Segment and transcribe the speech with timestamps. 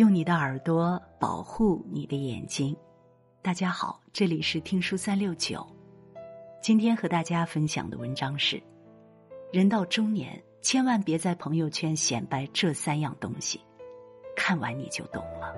[0.00, 2.74] 用你的耳朵保护你的眼睛。
[3.42, 5.66] 大家好，这里是听书三六九。
[6.62, 8.62] 今天和大家分享的文章是：
[9.52, 13.60] 人到中年，千万别在朋友圈显摆这三样东西，
[14.34, 15.54] 看完你就懂了。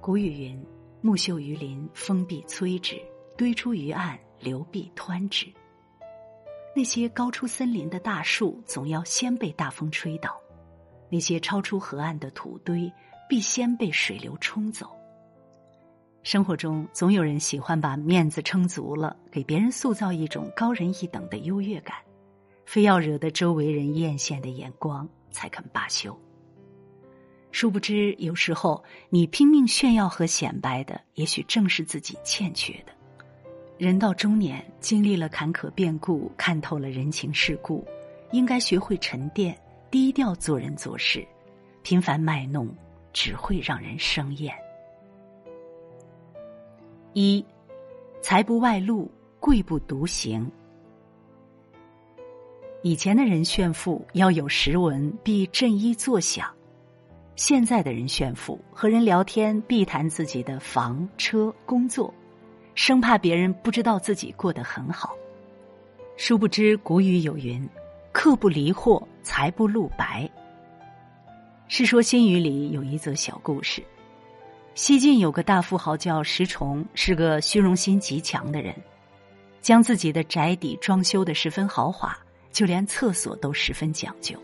[0.00, 0.64] 古语云
[1.02, 2.94] ：“木秀于林，风必摧之；
[3.36, 5.52] 堆出于岸，流必湍之。”
[6.76, 10.30] 那些高出森林的大树，总要先被大风吹倒；
[11.12, 12.90] 那些超出河岸的土堆，
[13.28, 14.88] 必先被水流冲走。
[16.22, 21.98] 生活中，总有人喜欢把面子撑足了，给别人塑造一种高人一等的优越感，
[22.64, 26.18] 非要惹得周围人艳羡的眼光才肯罢休。
[27.50, 32.92] 殊不知，有时候你拼命炫耀和显摆的，也许正是自己欠缺的。
[33.76, 37.86] 人到中年，经历了坎坷变故，看透了人情世故，
[38.30, 39.54] 应该学会沉淀，
[39.92, 41.22] 低调做人做事。
[41.82, 42.66] 频繁卖弄，
[43.12, 44.54] 只会让人生厌。
[47.12, 47.44] 一，
[48.22, 50.50] 财不外露，贵不独行。
[52.82, 56.46] 以前的人炫富要有实文，必振衣作响；
[57.36, 62.12] 现在的人炫富，和人聊天必谈自己的房车工作。
[62.74, 65.14] 生怕别人不知道自己过得很好，
[66.16, 67.68] 殊不知古语有云
[68.10, 70.28] ：“客不离货，财不露白。”
[71.74, 73.82] 《世说新语》里有一则小故事：
[74.74, 78.74] 西晋有个大富豪叫石崇，是个虚荣心极强的人，
[79.60, 82.16] 将自己的宅邸装修的十分豪华，
[82.50, 84.38] 就连厕所都十分讲究。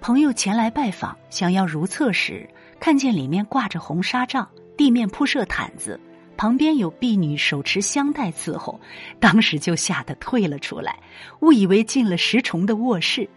[0.00, 5.98] 朋友前来拜访，想要如厕时，看见里面挂着红纱帐，地面铺设毯子。
[6.36, 8.80] 旁边有婢女手持香袋伺候，
[9.18, 10.98] 当时就吓得退了出来，
[11.40, 13.28] 误以为进了石崇的卧室。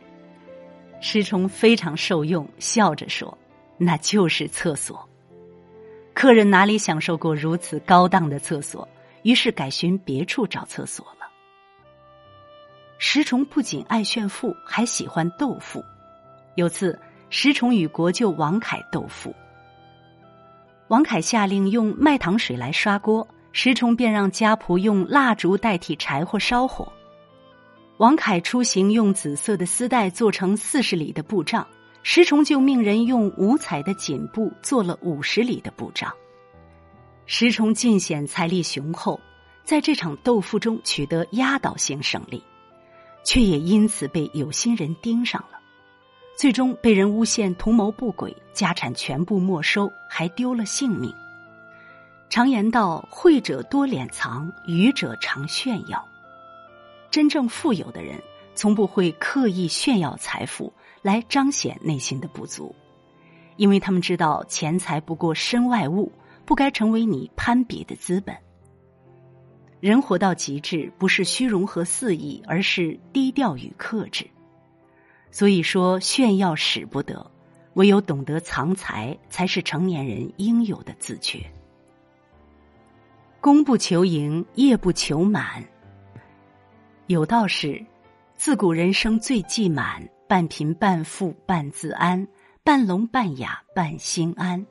[1.04, 3.38] 石崇非常受用，笑着说
[3.78, 5.06] ：“那就是厕所。”
[6.16, 8.88] 客人哪里享受过如此高档的厕所，
[9.24, 11.28] 于是改寻别处找厕所了。
[13.00, 15.84] 石崇不仅爱炫富，还喜欢斗富。
[16.56, 16.98] 有次，
[17.30, 19.36] 石崇与国舅王凯斗富。
[20.88, 26.90] 王凯下令用麦糖水来刷锅，石崇便让家仆用蜡烛代替柴火烧火。
[27.98, 31.68] 王凯出行用紫色的丝带做成四十里的布帐，
[32.02, 36.12] 石崇就命人用五彩的锦布做了五十里的布帐。
[37.28, 39.20] 石崇尽显财力雄厚，
[39.64, 42.44] 在这场斗富中取得压倒性胜利，
[43.24, 45.60] 却也因此被有心人盯上了。
[46.36, 51.14] 最终被人诬陷图谋不轨，家产全部没收，还丢了性命。
[52.28, 56.04] 常言道：“会者多敛藏，愚者常炫耀。”
[57.14, 58.20] 真正富有的人，
[58.56, 62.76] 从不会刻意炫耀财富来彰显内心的不足，
[63.56, 66.12] 因为他们知道钱财不过身外物，
[66.44, 68.36] 不该成为你攀比的资本。
[69.80, 74.26] 人活到极致，不是虚荣和肆意，而是低调与克制。
[75.30, 77.30] 所以说，炫耀使不得，
[77.76, 81.46] 唯有懂得藏财，才是成年人应有的自觉。
[83.40, 85.64] 功不求盈，业不求满。
[87.08, 87.86] 有道是：
[88.34, 92.26] 自古人生最忌满，半贫半富半自安，
[92.64, 94.66] 半聋半哑半心安。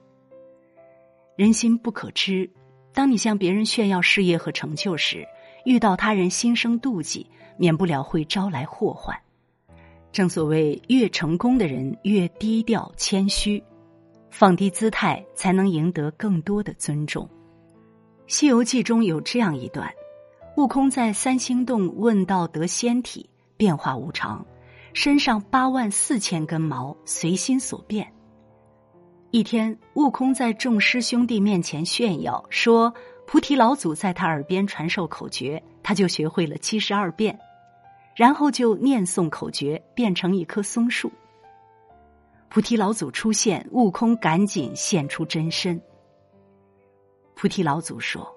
[1.36, 2.48] 人心不可知，
[2.94, 5.26] 当你向别人炫耀事业和成就时，
[5.66, 7.26] 遇到他人心生妒忌，
[7.58, 9.14] 免不了会招来祸患。
[10.10, 13.62] 正所谓，越成功的人越低调谦虚，
[14.30, 17.26] 放低姿态，才能赢得更多的尊重。
[18.26, 19.92] 《西游记》中有这样一段：
[20.56, 24.44] 悟空在三星洞问道得仙体，变化无常，
[24.92, 28.12] 身上八万四千根毛，随心所变。
[29.30, 32.92] 一天，悟空在众师兄弟面前炫耀，说
[33.26, 37.38] 菩提老祖在他耳边传授口诀，他就学会了七十二变。
[38.14, 41.10] 然后就念诵口诀，变成一棵松树。
[42.50, 45.80] 菩提老祖出现，悟空赶紧现出真身。
[47.34, 48.30] 菩提老祖说：“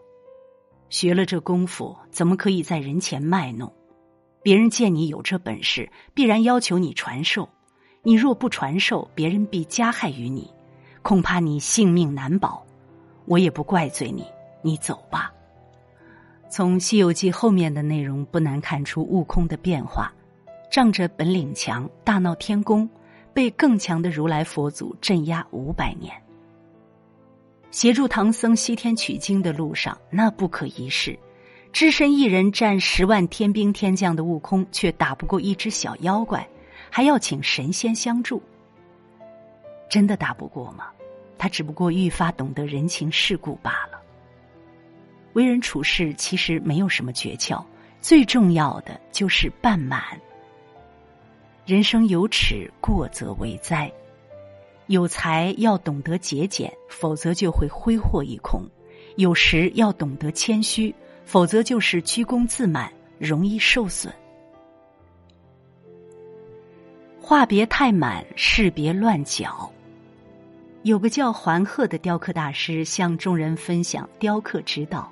[0.90, 3.72] 学了这功夫，怎么可以在人前卖弄？
[4.42, 7.50] 别人见你有这本事，必然要求你传授。
[8.04, 10.48] 你若不传授，别人必加害于你，
[11.02, 12.64] 恐怕你性命难保。
[13.26, 14.24] 我也不怪罪你，
[14.62, 15.32] 你走吧。”
[16.48, 20.14] 从《西游记》后面的内容不难看出悟空的变化，
[20.72, 22.88] 仗着本领强，大闹天宫，
[23.34, 26.14] 被更强的如来佛祖镇压五百年。
[27.76, 31.20] 协助唐僧西天取经的路上，那不可一世，
[31.74, 36.48] 只身一人战十万天兵天将的悟空，却打不过一只小妖怪，
[36.90, 38.42] 还要请神仙相助。
[39.90, 40.86] 真的打不过吗？
[41.38, 44.00] 他只不过愈发懂得人情世故罢了。
[45.34, 47.62] 为人处事其实没有什么诀窍，
[48.00, 50.02] 最重要的就是半满。
[51.66, 53.92] 人生有尺，过则为灾。
[54.88, 58.62] 有才要懂得节俭，否则就会挥霍一空；
[59.16, 60.94] 有时要懂得谦虚，
[61.26, 64.14] 否则就是居功自满，容易受损。
[67.20, 69.72] 话别太满，事别乱搅。
[70.84, 75.12] 有个叫桓鹤的雕刻大师向众人分享雕刻之道，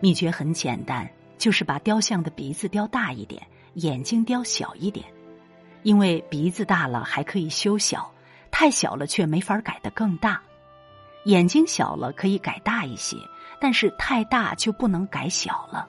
[0.00, 1.06] 秘诀很简单，
[1.36, 3.42] 就是把雕像的鼻子雕大一点，
[3.74, 5.04] 眼睛雕小一点，
[5.82, 8.10] 因为鼻子大了还可以修小。
[8.50, 10.40] 太小了却没法改得更大，
[11.24, 13.16] 眼睛小了可以改大一些，
[13.60, 15.88] 但是太大就不能改小了。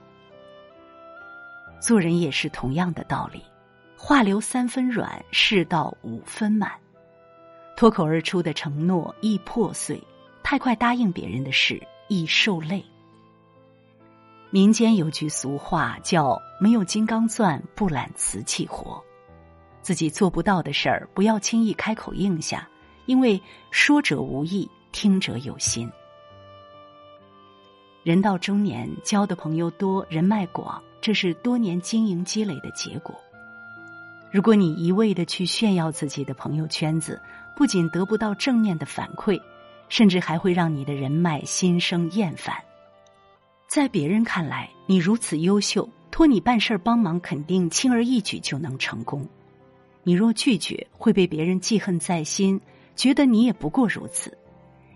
[1.80, 3.44] 做人也是同样的道理，
[3.98, 6.72] 话留三分软，事到五分满。
[7.76, 10.02] 脱口而出的承诺易破碎，
[10.44, 12.86] 太快答应别人的事易受累。
[14.52, 19.04] 民间有句俗话叫“没有金刚钻，不揽瓷器活”。
[19.82, 22.68] 自己做不到的事儿，不要轻易开口应下，
[23.06, 23.42] 因为
[23.72, 25.90] 说者无意，听者有心。
[28.04, 33.16] 人到中年，交的朋友多，人脉广，这是多年经营积累的结果。
[34.32, 37.22] 如果你一味的去炫耀自己的朋友圈子，
[37.56, 39.40] 不仅得不到正面的反馈，
[39.90, 42.56] 甚至还会让你的人脉心生厌烦。
[43.68, 49.28] 在别人看来，你如此优秀，托你办事儿帮忙，肯定轻而易举就能成功。
[50.04, 52.60] 你若拒绝，会被别人记恨在心，
[52.96, 54.32] 觉得你也不过如此；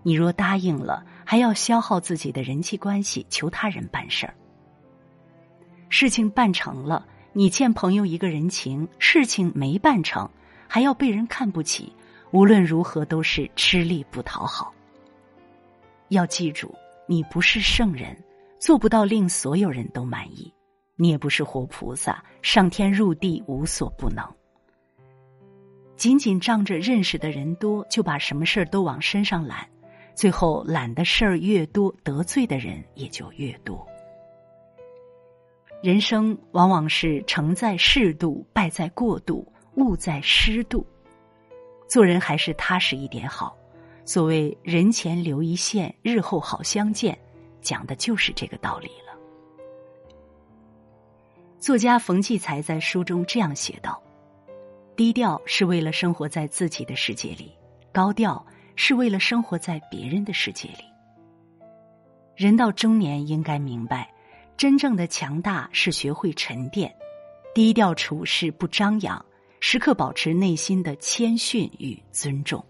[0.04, 4.34] 你若答应了，还要消耗自己的人际关系求他人办事儿。
[5.90, 10.30] 事情办成了，你欠朋友一个人情；事情没办成，
[10.68, 11.94] 还要被人看不起。
[12.32, 14.74] 无论如何，都是吃力不讨好。
[16.10, 16.74] 要记住，
[17.08, 18.18] 你不是圣人，
[18.60, 20.52] 做不到令所有人都满意；
[20.96, 24.28] 你也不是活菩萨，上天入地无所不能。
[25.96, 29.68] 仅仅仗着认识的人多，就把什么事儿都往身上揽，
[30.14, 33.86] 最后揽的事儿越多，得罪的人也就越多。
[35.82, 40.86] 人生往往是成在适度，败在过度，误在失度。
[41.88, 43.56] 做人还是踏实一点好。
[44.04, 47.18] 所谓人前留一线，日后好相见，
[47.62, 49.18] 讲的就是这个道理了。
[51.60, 54.02] 作家冯骥才在书中这样写道。
[54.96, 57.52] 低调是为了生活在自己的世界里，
[57.92, 58.46] 高调
[58.78, 60.86] 是为了生活在别人的世界里。
[62.36, 64.10] 人到中年，应该明白，
[64.56, 66.94] 真正的强大是学会沉淀，
[67.54, 69.24] 低调处事不张扬，
[69.60, 72.64] 时刻保持内心的谦逊与尊重。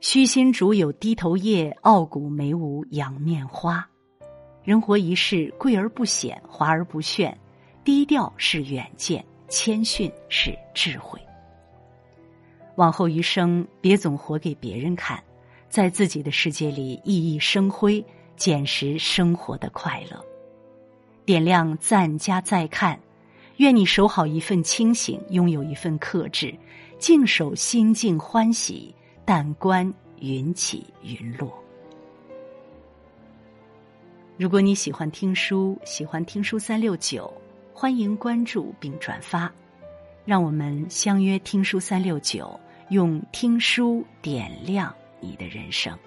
[0.00, 3.86] 虚心竹有低头叶，傲骨梅无仰面花。
[4.64, 7.38] 人活一世，贵而不显，华而不炫，
[7.84, 9.22] 低调是远见。
[9.52, 11.20] 谦逊是智慧。
[12.76, 15.22] 往后余生，别总活给别人看，
[15.68, 18.02] 在自己的世界里熠熠生辉，
[18.34, 20.24] 捡拾生活的快乐，
[21.26, 22.98] 点亮赞加再看。
[23.58, 26.56] 愿你守好一份清醒，拥有一份克制，
[26.98, 31.52] 静守心境欢喜，但观云起云落。
[34.38, 37.30] 如果你喜欢听书，喜欢听书三六九。
[37.74, 39.50] 欢迎关注并转发，
[40.24, 42.58] 让我们相约听书三六九，
[42.90, 45.98] 用听书点亮你的人生。